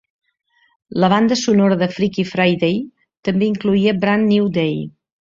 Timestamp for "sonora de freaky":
1.41-2.25